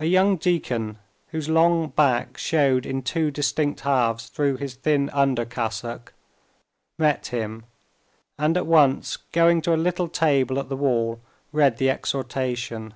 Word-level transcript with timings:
A 0.00 0.06
young 0.06 0.38
deacon, 0.38 0.96
whose 1.32 1.50
long 1.50 1.88
back 1.90 2.38
showed 2.38 2.86
in 2.86 3.02
two 3.02 3.30
distinct 3.30 3.80
halves 3.80 4.28
through 4.30 4.56
his 4.56 4.76
thin 4.76 5.10
undercassock, 5.10 6.14
met 6.98 7.26
him, 7.26 7.66
and 8.38 8.56
at 8.56 8.66
once 8.66 9.18
going 9.32 9.60
to 9.60 9.74
a 9.74 9.76
little 9.76 10.08
table 10.08 10.58
at 10.58 10.70
the 10.70 10.78
wall 10.78 11.20
read 11.52 11.76
the 11.76 11.90
exhortation. 11.90 12.94